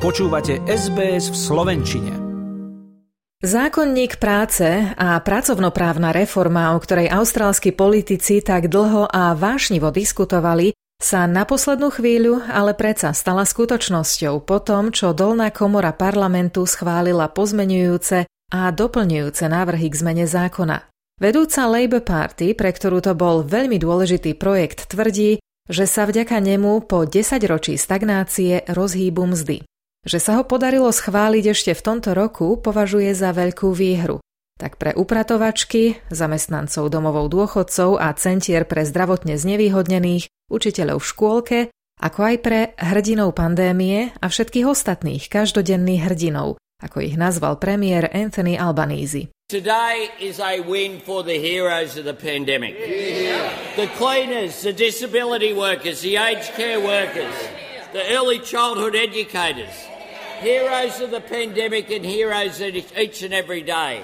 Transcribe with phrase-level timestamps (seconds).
[0.00, 2.12] Počúvate SBS v Slovenčine.
[3.44, 4.64] Zákonník práce
[4.96, 11.92] a pracovnoprávna reforma, o ktorej austrálsky politici tak dlho a vášnivo diskutovali, sa na poslednú
[11.92, 18.24] chvíľu ale predsa stala skutočnosťou po tom, čo dolná komora parlamentu schválila pozmenujúce
[18.56, 20.88] a doplňujúce návrhy k zmene zákona.
[21.20, 26.88] Vedúca Labour Party, pre ktorú to bol veľmi dôležitý projekt, tvrdí, že sa vďaka nemu
[26.88, 29.69] po 10 ročí stagnácie rozhýbu mzdy.
[30.00, 34.24] Že sa ho podarilo schváliť ešte v tomto roku, považuje za veľkú výhru.
[34.56, 41.58] Tak pre upratovačky, zamestnancov domovou dôchodcov a centier pre zdravotne znevýhodnených, učiteľov v škôlke,
[42.00, 48.56] ako aj pre hrdinov pandémie a všetkých ostatných každodenných hrdinov, ako ich nazval premiér Anthony
[48.56, 49.28] Albanese.
[49.52, 52.72] Today is a win for the heroes of the pandemic.
[53.76, 57.34] The cleaners, the disability workers, the aged care workers,
[57.92, 59.89] the early childhood educators,
[60.40, 64.02] heroes of the pandemic and heroes each and every day.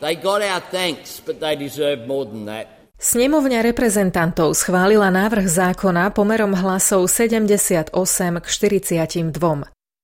[0.00, 2.68] They got our thanks, but they deserve more than that.
[2.98, 7.94] Snemovňa reprezentantov schválila návrh zákona pomerom hlasov 78
[8.42, 9.30] k 42.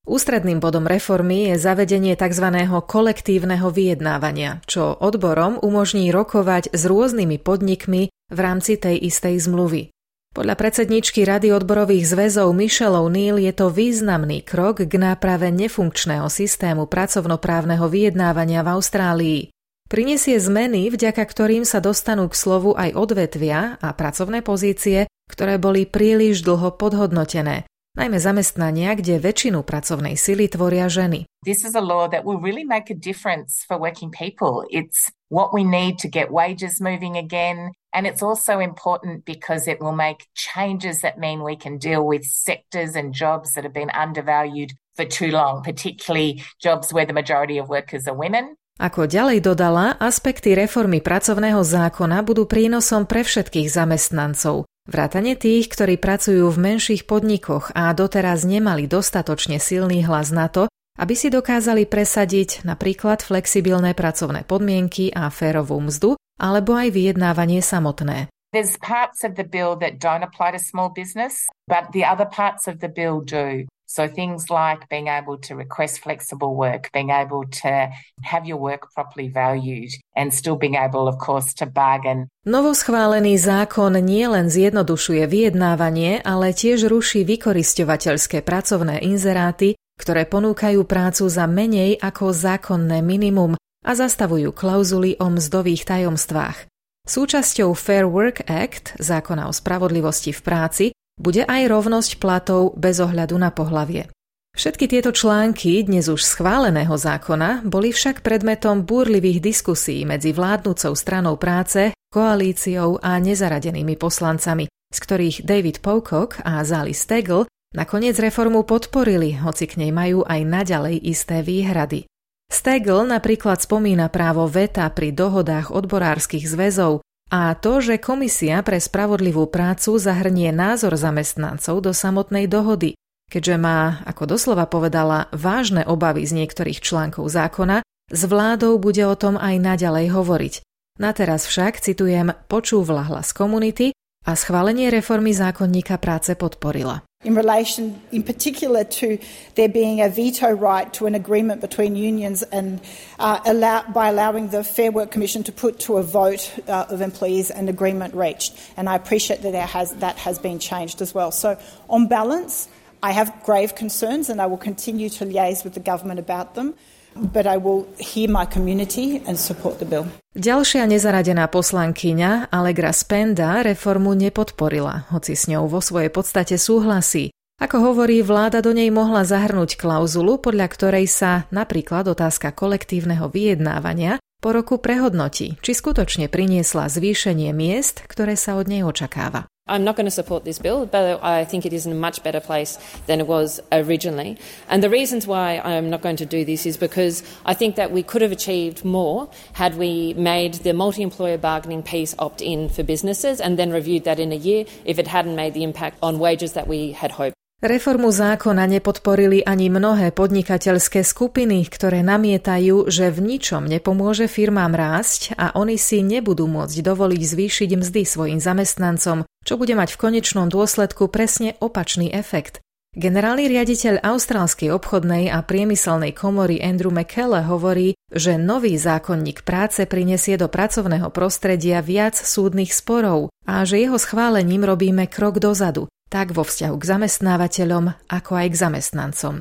[0.05, 2.46] Ústredným bodom reformy je zavedenie tzv.
[2.86, 9.90] kolektívneho vyjednávania, čo odborom umožní rokovať s rôznymi podnikmi v rámci tej istej zmluvy.
[10.34, 16.90] Podľa predsedničky Rady odborových zväzov Michelle O'Neill je to významný krok k náprave nefunkčného systému
[16.90, 19.40] pracovnoprávneho vyjednávania v Austrálii.
[19.86, 25.86] Prinesie zmeny, vďaka ktorým sa dostanú k slovu aj odvetvia a pracovné pozície, ktoré boli
[25.86, 31.30] príliš dlho podhodnotené, najmä zamestnania, kde väčšinu pracovnej sily tvoria ženy.
[31.46, 34.66] This is a law that will really make a difference for working people.
[34.66, 37.70] It's what we need to get wages moving again.
[37.94, 42.26] And it's also important because it will make changes that mean we can deal with
[42.26, 47.62] sectors and jobs that have been undervalued for too long, particularly jobs where the majority
[47.62, 48.58] of workers are women.
[48.82, 55.94] Ako ďalej dodala, aspekty reformy pracovného zákona budú prínosom pre všetkých zamestnancov, vrátane tých, ktorí
[55.94, 60.66] pracujú v menších podnikoch a doteraz nemali dostatočne silný hlas na to,
[60.98, 68.28] aby si dokázali presadiť napríklad flexibilné pracovné podmienky a férovú mzdu alebo aj vyjednávanie samotné.
[68.55, 72.70] There's parts of the bill that don't apply to small business, but the other parts
[72.70, 73.67] of the bill do.
[73.95, 77.90] So things like being able to request flexible work, being able to
[78.22, 82.27] have your work properly valued and still being able of course to bargain.
[82.46, 91.46] Novoschválený zákon nielen zjednodušuje vyjednávanie, ale tiež ruší vykorisťovateľské pracovné inzeráty, ktoré ponúkajú prácu za
[91.46, 96.67] menej ako zákonné minimum a zastavujú klauzuly o mzdových tajomstvách.
[97.05, 100.86] Súčasťou Fair Work Act, zákona o spravodlivosti v práci,
[101.20, 104.08] bude aj rovnosť platov bez ohľadu na pohlavie.
[104.55, 111.34] Všetky tieto články dnes už schváleného zákona boli však predmetom búrlivých diskusí medzi vládnúcou stranou
[111.36, 119.34] práce, koalíciou a nezaradenými poslancami, z ktorých David Pocock a Zali Stegl nakoniec reformu podporili,
[119.34, 122.06] hoci k nej majú aj naďalej isté výhrady.
[122.54, 129.50] Stegl napríklad spomína právo veta pri dohodách odborárskych zväzov a to, že Komisia pre spravodlivú
[129.50, 132.94] prácu zahrnie názor zamestnancov do samotnej dohody,
[133.26, 137.82] keďže má, ako doslova povedala, vážne obavy z niektorých článkov zákona,
[138.14, 140.54] s vládou bude o tom aj naďalej hovoriť.
[141.02, 143.90] Na teraz však, citujem, počúvla hlas komunity
[144.31, 147.02] a schválenie reformy zákonníka práce podporila.
[147.25, 149.19] In relation, in particular, to
[149.55, 152.81] there being a veto right to an agreement between unions and
[153.19, 157.00] uh, allow, by allowing the Fair Work Commission to put to a vote uh, of
[157.00, 158.58] employees an agreement reached.
[158.76, 161.32] And I appreciate that has, that has been changed as well.
[161.32, 161.58] So,
[161.88, 162.69] on balance,
[163.02, 166.75] I have grave concerns and I will continue to liaise with the government about them.
[167.17, 170.06] But I will hear my community and support the bill.
[170.35, 177.31] Ďalšia nezaradená poslankyňa Allegra Spenda reformu nepodporila, hoci s ňou vo svojej podstate súhlasí.
[177.62, 184.19] Ako hovorí, vláda do nej mohla zahrnúť klauzulu, podľa ktorej sa napríklad otázka kolektívneho vyjednávania
[184.43, 189.46] po roku prehodnotí, či skutočne priniesla zvýšenie miest, ktoré sa od nej očakáva.
[189.66, 192.22] I'm not going to support this bill, but I think it is in a much
[192.22, 192.76] better place
[193.06, 194.37] than it was originally.
[194.69, 197.90] And the reasons why I'm not going to do this is because I think that
[197.90, 202.69] we could have achieved more had we made the multi employer bargaining piece opt in
[202.69, 205.96] for businesses and then reviewed that in a year if it hadn't made the impact
[206.02, 207.32] on wages that we had hoped.
[207.64, 215.32] Reformu zákona nepodporili ani mnohé podnikateľské skupiny, ktoré namietajú, že v ničom nepomôže firmám rásť
[215.40, 220.50] a oni si nebudú môcť dovoliť zvýšiť mzdy svojim zamestnancom, čo bude mať v konečnom
[220.50, 222.64] dôsledku presne opačný efekt.
[222.94, 230.38] Generálny riaditeľ Austrálskej obchodnej a priemyselnej komory Andrew McKelle hovorí, že nový zákonník práce prinesie
[230.38, 236.46] do pracovného prostredia viac súdnych sporov a že jeho schválením robíme krok dozadu, tak vo
[236.46, 239.35] vzťahu k zamestnávateľom, ako aj k zamestnancom.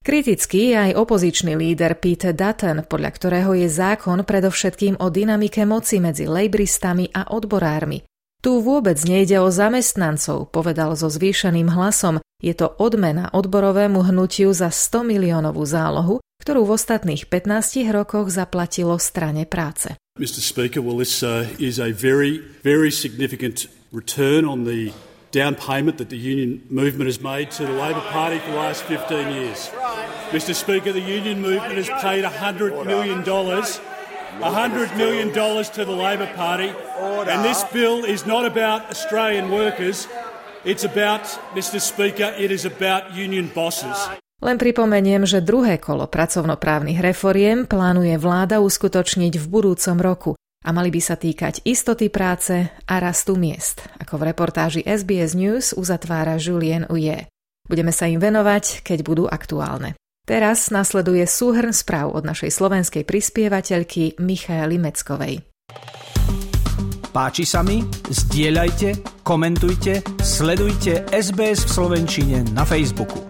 [0.00, 5.98] Kritický je aj opozičný líder Peter Dutton, podľa ktorého je zákon predovšetkým o dynamike moci
[5.98, 8.06] medzi lejbristami a odborármi.
[8.40, 12.24] Tu vôbec nejde o zamestnancov, povedal so zvýšeným hlasom.
[12.40, 18.96] Je to odmena odborovému hnutiu za 100 miliónovú zálohu, ktorú v ostatných 15 rokoch zaplatilo
[18.96, 19.92] strane práce.
[20.16, 24.96] Mr Speaker, well this uh, is a very, very significant return on the
[25.36, 28.88] down payment that the union movement has made to the Labor Party for the last
[28.88, 29.68] 15 years.
[30.32, 33.20] Mr Speaker, the union movement has paid $100 million
[34.38, 36.70] $100 million to the Labor Party.
[37.02, 37.26] Order.
[37.26, 40.06] And this bill is not about Australian workers.
[40.62, 43.96] It's about, Mr Speaker, it is about union bosses.
[44.40, 50.32] Len pripomeniem, že druhé kolo pracovnoprávnych reforiem plánuje vláda uskutočniť v budúcom roku
[50.64, 55.76] a mali by sa týkať istoty práce a rastu miest, ako v reportáži SBS News
[55.76, 57.28] uzatvára Julien Uye.
[57.68, 59.99] Budeme sa im venovať, keď budú aktuálne.
[60.30, 65.42] Teraz nasleduje súhrn správ od našej slovenskej prispievateľky Michaely Meckovej.
[67.10, 67.82] Páči sa mi?
[68.06, 73.29] Zdieľajte, komentujte, sledujte SBS v Slovenčine na Facebooku.